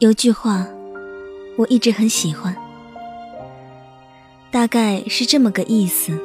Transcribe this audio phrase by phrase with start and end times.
[0.00, 0.64] 有句话，
[1.56, 2.56] 我一直很喜欢，
[4.48, 6.16] 大概是这么个意思：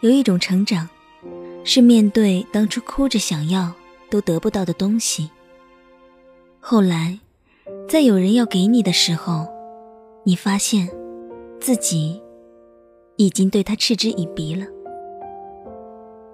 [0.00, 0.86] 有一种成长，
[1.64, 3.72] 是面对当初哭着想要
[4.10, 5.30] 都得不到的东西，
[6.60, 7.18] 后来，
[7.88, 9.48] 在有人要给你的时候，
[10.24, 10.90] 你发现
[11.58, 12.20] 自己
[13.16, 14.66] 已经对他嗤之以鼻了。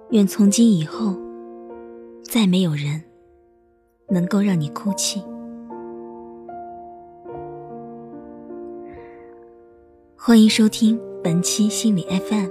[0.09, 1.15] 愿从今以后，
[2.25, 3.04] 再没有人。
[4.07, 5.21] 能够让你哭泣。
[10.15, 12.47] 欢迎收听本期心理 FM，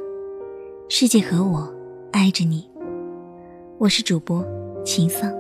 [0.88, 1.72] 世界和我
[2.12, 2.68] 爱着你，
[3.78, 4.44] 我是主播
[4.84, 5.32] 秦桑。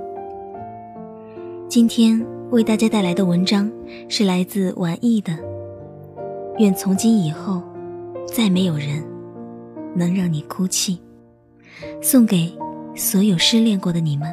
[1.68, 3.70] 今天为大家带来的文章
[4.08, 5.32] 是来自晚意的。
[6.58, 7.62] 愿从今以后，
[8.26, 9.04] 再没有人
[9.94, 11.00] 能让你哭泣。
[12.00, 12.52] 送给
[12.94, 14.32] 所有失恋过的你们。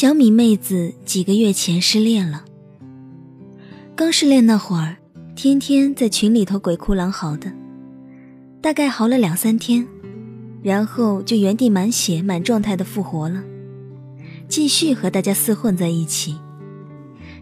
[0.00, 2.44] 小米妹子几个月前失恋了。
[3.96, 4.96] 刚失恋那会儿，
[5.34, 7.50] 天天在群里头鬼哭狼嚎的，
[8.60, 9.84] 大概嚎了两三天，
[10.62, 13.42] 然后就原地满血满状态的复活了，
[14.46, 16.36] 继续和大家厮混在一起，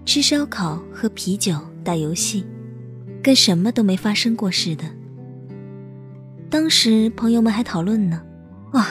[0.06, 2.42] 吃烧烤、喝啤酒、打游戏，
[3.22, 4.84] 跟什么都没发生过似的。
[6.48, 8.22] 当时朋友们还讨论呢，
[8.72, 8.88] 哇！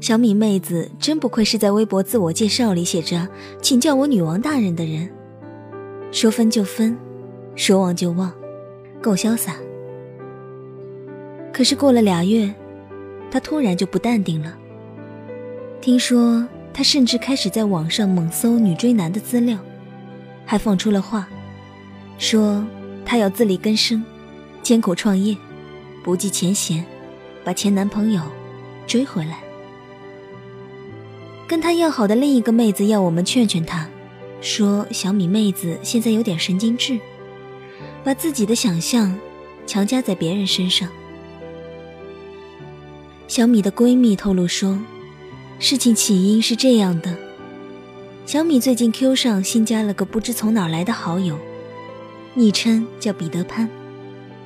[0.00, 3.28] 小米妹子真不愧是在微博自我介绍里写着
[3.60, 5.10] “请叫我女王大人”的人，
[6.12, 6.96] 说分就分，
[7.56, 8.32] 说忘就忘，
[9.02, 9.56] 够潇洒。
[11.52, 12.54] 可是过了俩月，
[13.28, 14.56] 她突然就不淡定了。
[15.80, 19.58] 听说她甚至开始在网上猛搜女追男的资料，
[20.46, 21.28] 还放出了话，
[22.18, 22.64] 说
[23.04, 24.04] 她要自力更生，
[24.62, 25.36] 艰苦创业，
[26.04, 26.84] 不计前嫌，
[27.42, 28.22] 把前男朋友
[28.86, 29.47] 追回来。
[31.48, 33.88] 跟他要好的另一个妹子要我们劝劝他，
[34.42, 37.00] 说小米妹子现在有点神经质，
[38.04, 39.18] 把自己的想象
[39.66, 40.86] 强加在别人身上。
[43.26, 44.78] 小米的闺蜜透露说，
[45.58, 47.16] 事情起因是这样的：
[48.26, 51.38] 小米最近 Q 上新加了个不知从哪儿来的好友，
[52.34, 53.66] 昵称叫彼得潘，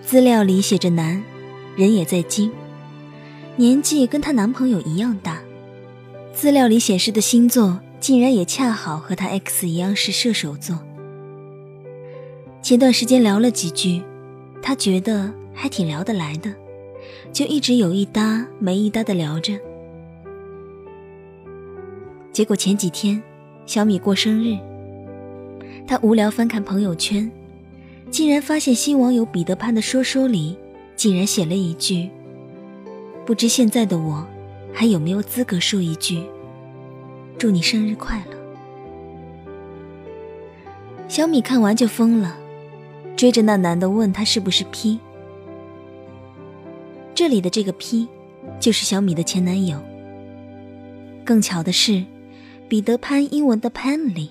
[0.07, 1.21] 资料里写着男，
[1.75, 2.53] 人也在京，
[3.57, 5.42] 年纪跟她男朋友一样大。
[6.35, 10.79] 资料里显示的星座竟然也恰好和他 X 一样是射手座。
[12.63, 14.03] 前段时间聊了几句，
[14.63, 16.53] 他觉得还挺聊得来的，
[17.33, 19.53] 就一直有一搭没一搭的聊着。
[22.33, 23.23] 结果前几天
[23.67, 24.59] 小米过生日，
[25.87, 27.31] 他无聊翻看朋友圈，
[28.11, 30.57] 竟然发现新网友彼得潘的说说里
[30.97, 32.09] 竟然写了一句
[33.27, 34.27] ：“不知现在的我。”
[34.73, 36.25] 还有没有资格说一句
[37.39, 38.37] “祝你生日快乐”？
[41.09, 42.37] 小米看完就疯了，
[43.17, 44.99] 追着那男的问他是不是 P。
[47.15, 48.09] 这里的这个 P，
[48.59, 49.79] 就是小米的前男友。
[51.25, 52.05] 更巧的是，
[52.69, 54.31] 彼得潘英文的 Pan 里，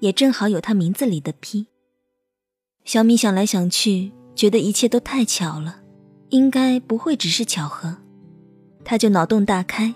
[0.00, 1.66] 也正好有他名字里的 P。
[2.84, 5.80] 小米想来想去，觉得一切都太巧了，
[6.28, 7.96] 应该不会只是巧合。
[8.88, 9.94] 他就脑洞大开，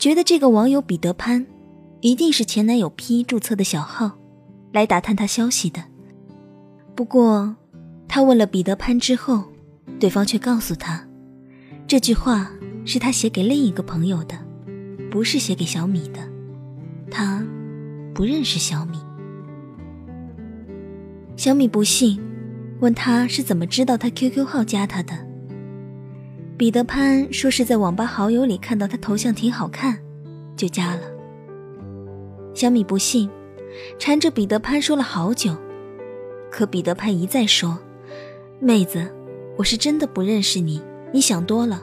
[0.00, 1.46] 觉得这个网友彼得潘，
[2.00, 4.18] 一定是前男友 P 注册的小号，
[4.72, 5.80] 来打探他消息的。
[6.96, 7.54] 不过，
[8.08, 9.44] 他问了彼得潘之后，
[10.00, 11.06] 对方却告诉他，
[11.86, 12.50] 这句话
[12.84, 14.36] 是他写给另一个朋友的，
[15.08, 16.18] 不是写给小米的。
[17.08, 17.46] 他
[18.12, 18.98] 不认识小米。
[21.36, 22.20] 小米不信，
[22.80, 25.25] 问他是怎么知道他 QQ 号加他的。
[26.58, 29.98] 彼得潘说是在网吧好友里看到他头像挺好看，
[30.56, 31.02] 就加了。
[32.54, 33.28] 小米不信，
[33.98, 35.54] 缠着彼得潘说了好久，
[36.50, 37.78] 可彼得潘一再说
[38.58, 39.06] ：“妹子，
[39.58, 40.80] 我是真的不认识你，
[41.12, 41.82] 你想多了。”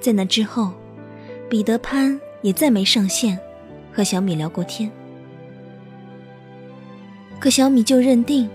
[0.00, 0.72] 在那之后，
[1.50, 3.38] 彼得潘也再没上线
[3.92, 4.90] 和小米聊过天。
[7.38, 8.48] 可小米就认定，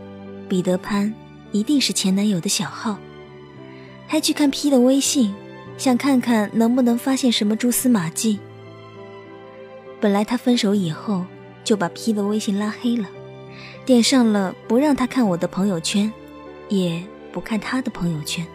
[0.49, 1.13] 彼得潘
[1.51, 2.97] 一定是前男友的小号。
[4.07, 5.33] 还去看 P 的微信，
[5.77, 8.39] 想看看能不能发现什么蛛丝马迹。
[9.99, 11.25] 本来他分手以后
[11.63, 13.07] 就把 P 的微信拉黑了，
[13.85, 16.11] 点上了不让他看我的朋友圈，
[16.69, 17.01] 也
[17.31, 18.45] 不看他的朋友圈。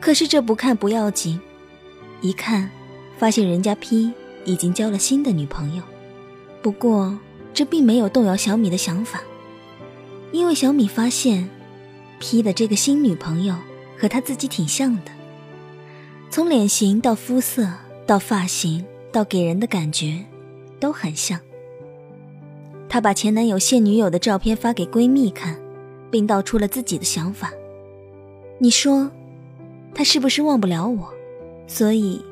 [0.00, 1.40] 可是这不看不要紧，
[2.20, 2.70] 一看，
[3.16, 4.12] 发现人家 P
[4.44, 5.82] 已经交了新的女朋友。
[6.62, 7.18] 不过
[7.52, 9.22] 这并没有动摇小米的想法，
[10.30, 11.48] 因为小米发现
[12.20, 13.54] ，P 的这个新女朋友
[13.98, 15.10] 和他自己挺像的，
[16.30, 17.68] 从脸型到肤色
[18.06, 20.24] 到发型到给人的感觉，
[20.78, 21.40] 都很像。
[22.88, 25.58] 她把前男友现女友的照片发给闺蜜看，
[26.10, 27.52] 并道出了自己的想法。
[28.58, 29.10] 你说？
[29.94, 31.12] 他是不是忘不了我，
[31.66, 32.22] 所以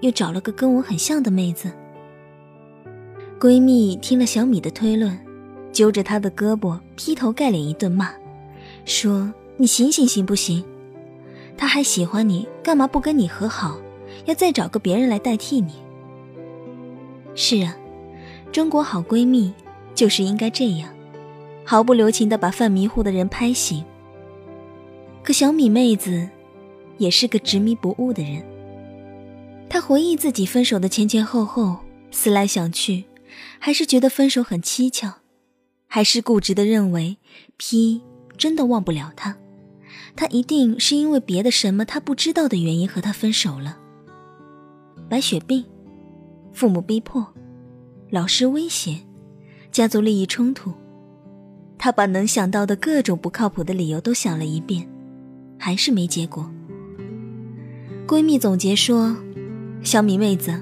[0.00, 1.70] 又找了个跟我很像的妹子？
[3.38, 5.16] 闺蜜听了小米的推论，
[5.72, 8.10] 揪着她的胳膊劈头盖脸一顿骂，
[8.84, 10.64] 说：“你醒醒行不行？
[11.62, 13.80] 他还喜欢你，干嘛不跟你和好，
[14.24, 15.74] 要再找个别人来代替你？”
[17.36, 17.76] 是啊，
[18.50, 19.54] 中国好闺蜜
[19.94, 20.92] 就是应该这样，
[21.64, 23.84] 毫不留情地把犯迷糊的人拍醒。
[25.22, 26.28] 可小米妹子。
[26.98, 28.44] 也是个执迷不悟的人。
[29.68, 31.78] 她回忆自己分手的前前后后，
[32.10, 33.04] 思来想去，
[33.58, 35.14] 还是觉得分手很蹊跷，
[35.86, 37.16] 还是固执的认为
[37.56, 38.02] P
[38.36, 39.36] 真的忘不了他，
[40.14, 43.78] 他一定是因为别的什么他不知道的原因和他分手了。
[45.08, 45.64] 白血病，
[46.52, 47.26] 父母逼迫，
[48.10, 49.00] 老师威胁，
[49.70, 50.72] 家族利益冲突，
[51.76, 54.88] 他把能想到的各种不靠谱的理由都想了一遍，
[55.58, 56.50] 还是没结果。
[58.06, 59.16] 闺蜜总结说
[59.82, 60.60] ：“小米妹子，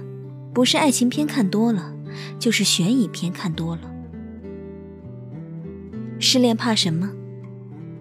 [0.54, 1.92] 不是爱情片看多了，
[2.38, 3.82] 就是悬疑片看多了。
[6.18, 7.10] 失恋怕什么？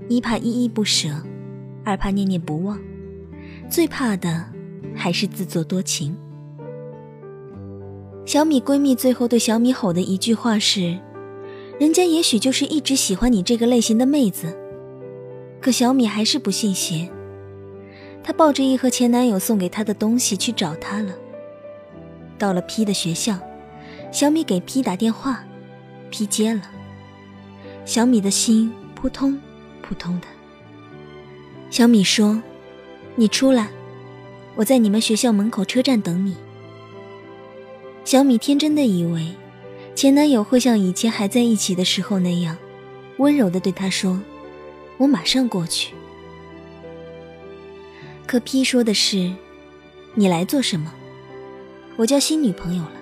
[0.08, 1.10] 一怕依依不舍，
[1.90, 2.80] 二怕念念不忘，
[3.70, 4.46] 最怕的
[4.96, 6.16] 还是自作多情。”
[8.26, 11.00] 小米闺蜜最后对小米吼的一句话是
[11.82, 14.56] ：“人家也许就是一直喜欢你这个类型的妹子。”
[15.60, 17.10] 可小米还是不信邪。
[18.24, 21.14] 她抱着一盒前男友送给她的东西去找他了。
[22.38, 23.40] 到了 P 的学校，
[24.12, 25.44] 小米给 P 打电话
[26.12, 26.62] ，P 接了。
[27.84, 29.40] 小米的心扑通
[29.82, 30.28] 扑通的。
[31.70, 32.42] 小米说
[33.16, 33.70] ：“你出来，
[34.56, 36.36] 我在你们学校门口车站等你。”
[38.04, 39.36] 小米天真的以为，
[39.94, 42.58] 前男友会像以前还在一起的时候那样，
[43.18, 44.20] 温柔的对她说
[44.98, 45.94] ：“我马上过去。”
[48.26, 49.32] 可 P 说的是
[50.16, 50.92] ：“你来做什么？
[51.98, 52.94] 我交新女朋友了，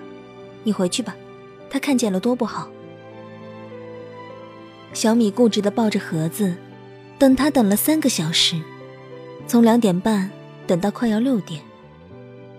[0.62, 1.16] 你回去吧。
[1.70, 2.68] 他看见了多不好。”
[4.92, 6.54] 小米固执的抱着盒子，
[7.18, 8.60] 等他等了三个小时，
[9.46, 10.30] 从两点半
[10.66, 11.60] 等到快要六点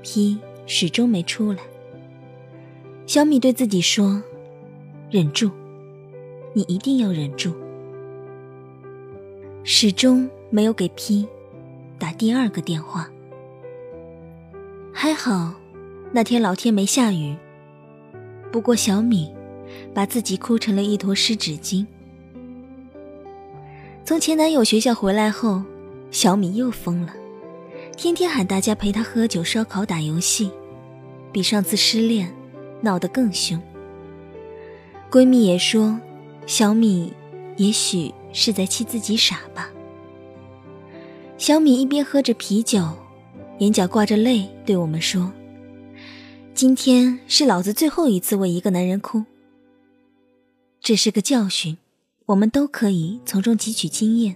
[0.03, 1.59] ，P 始终没出来。
[3.07, 4.21] 小米对自己说
[5.09, 5.49] ：“忍住，
[6.53, 7.53] 你一定要忍住。”
[9.63, 11.27] 始终没有给 P。
[11.97, 13.09] 打第二个电话，
[14.93, 15.53] 还好，
[16.13, 17.35] 那天老天没下雨。
[18.53, 19.29] 不过小米
[19.93, 21.85] 把自己哭成了一坨湿纸巾。
[24.09, 25.61] 从前男友学校回来后，
[26.09, 27.13] 小米又疯了，
[27.95, 30.49] 天天喊大家陪她喝酒、烧烤、打游戏，
[31.31, 32.35] 比上次失恋
[32.81, 33.61] 闹得更凶。
[35.11, 35.95] 闺蜜也说，
[36.47, 37.13] 小米
[37.57, 39.69] 也许是在气自己傻吧。
[41.37, 42.83] 小米一边喝着啤酒，
[43.59, 45.31] 眼角挂着泪，对我们说
[46.55, 49.23] ：“今天是老子最后一次为一个男人哭。
[50.81, 51.77] 这是个教训，
[52.29, 54.35] 我们都可以从中汲取经验。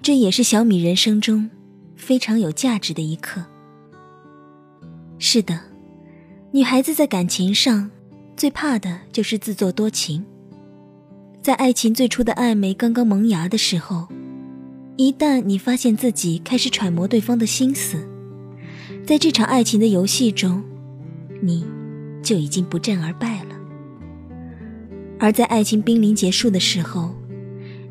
[0.00, 1.50] 这也是小米人生中
[1.96, 3.44] 非常有价值的一课。
[5.18, 5.60] 是的，
[6.52, 7.90] 女孩子在感情上
[8.36, 10.24] 最怕的就是自作多情，
[11.42, 14.06] 在爱情最初的暧昧刚刚萌芽的时候。”
[14.96, 18.08] 一旦你发现自己开始揣摩对方的心思，
[19.04, 20.64] 在这场爱情的游戏中，
[21.42, 21.66] 你
[22.22, 23.45] 就已经不战而败了。
[25.18, 27.14] 而在爱情濒临结束的时候，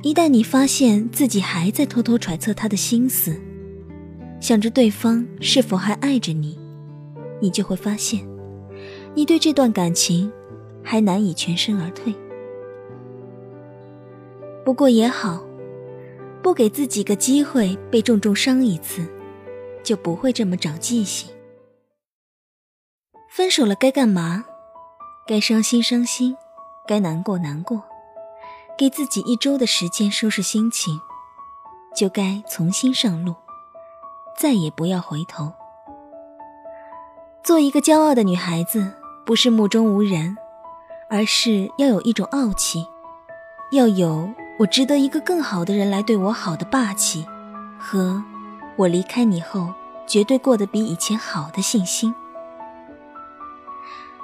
[0.01, 3.35] 一旦你发现自己还在偷偷揣测他的心思，
[4.39, 6.57] 想着对方是否还爱着你，
[7.41, 8.27] 你就会发现，
[9.13, 10.31] 你对这段感情
[10.83, 12.13] 还难以全身而退。
[14.63, 15.43] 不过也好。
[16.43, 19.03] 不给自己个机会被重重伤一次，
[19.81, 21.27] 就不会这么长记性。
[23.31, 24.45] 分手了该干嘛？
[25.25, 26.35] 该伤心伤心，
[26.87, 27.83] 该难过难过，
[28.77, 30.99] 给自己一周的时间收拾心情，
[31.95, 33.35] 就该重新上路，
[34.37, 35.51] 再也不要回头。
[37.43, 38.93] 做一个骄傲的女孩子，
[39.25, 40.35] 不是目中无人，
[41.09, 42.85] 而是要有一种傲气，
[43.71, 47.25] 要有我值得一个更好的人来对我好的霸气，
[47.79, 48.23] 和
[48.75, 49.73] 我离开你后
[50.07, 52.13] 绝对过得比以前好的信心。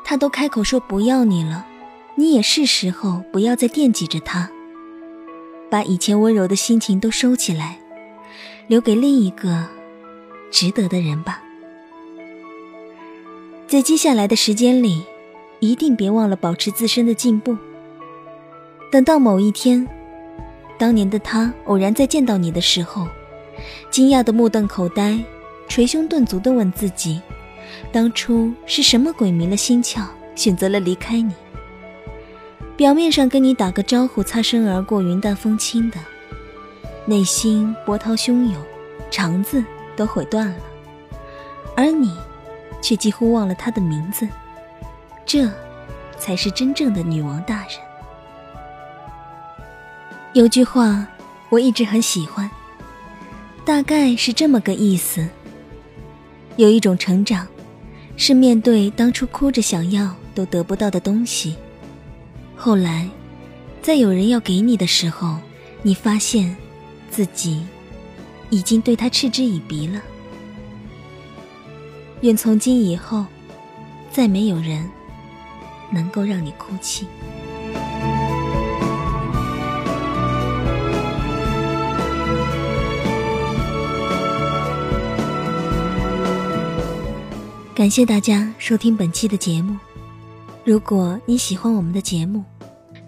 [0.04, 1.66] 他都开口说不要你了，
[2.22, 4.48] 你也是时候不要再惦记着他，
[5.72, 7.80] 把以前温柔的心情都收起来，
[8.68, 9.66] 留给另一个
[10.52, 11.42] 值得的人吧。
[13.68, 15.02] 在接下来的时间里，
[15.62, 17.58] 一定别忘了保持自身的进步。
[18.92, 19.88] 等到某一天，
[20.78, 23.08] 当年的他偶然再见到你的时候，
[23.90, 25.18] 惊讶的目瞪口呆，
[25.68, 27.20] 捶胸顿足的问自己：
[27.92, 30.04] 当初是什么鬼迷了心窍，
[30.36, 31.34] 选择了离开你？
[32.82, 36.00] 表面上跟你打个招呼，擦身而过，云淡风轻的，
[37.06, 38.56] 内心波涛汹涌，
[39.12, 39.64] 肠子
[39.96, 40.58] 都悔断了，
[41.78, 42.12] 而你。
[42.82, 44.28] 却几乎忘了他的名字，
[45.28, 45.48] 这，
[46.18, 47.74] 才是真正的女王大人。
[50.34, 51.06] 有句话，
[51.50, 52.50] 我一直很喜欢，
[53.64, 55.30] 大概是这么个意思：
[56.56, 57.48] 有一种成长，
[58.18, 61.56] 是面对当初哭着想要都得不到的东西，
[62.64, 63.10] 后来，
[63.82, 65.36] 在有人要给你的时候，
[65.82, 66.56] 你发现，
[67.10, 67.66] 自己，
[68.52, 70.00] 已经对他嗤之以鼻了。
[72.22, 73.26] 愿从今以后，
[74.12, 74.88] 再没有人
[75.92, 77.08] 能够让你哭泣。
[87.74, 89.76] 感谢大家收听本期的节目。
[90.64, 92.46] 如果你喜欢我们的节目，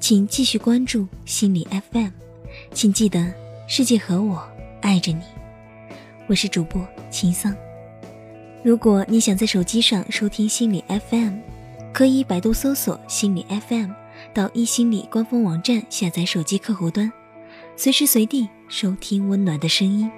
[0.03, 2.09] 请继续关注心理 FM。
[2.73, 3.33] 请记得，
[3.69, 4.45] 世界和我
[4.81, 5.21] 爱着你。
[6.27, 7.55] 我是主播秦桑。
[8.65, 11.35] 如果你想在手机上收听心理 FM，
[11.93, 13.91] 可以百度搜索心理 FM，
[14.33, 17.09] 到一心理官方网站下载手机客户端，
[17.77, 20.11] 随时随地收听温暖的声音。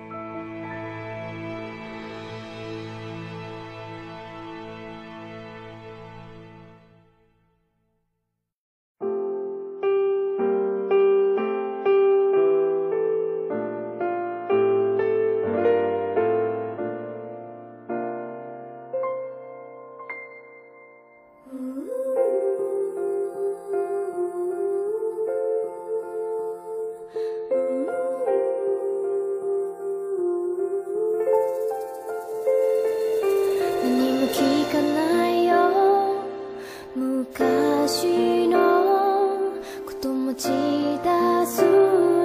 [40.46, 41.10] し出
[41.48, 41.64] す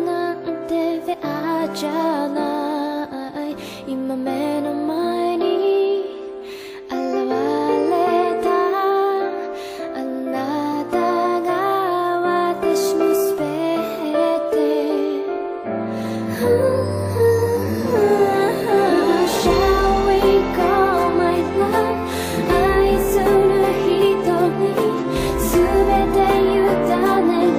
[0.03, 0.37] なん
[0.69, 2.39] てフェアじゃな
[3.49, 3.57] い。
[3.87, 5.47] 今目の前に
[6.91, 7.31] 現れ
[8.45, 8.50] た。
[9.97, 10.97] あなた
[11.41, 11.49] が
[12.61, 13.41] 私のすべ
[14.53, 14.61] て
[26.12, 26.60] That you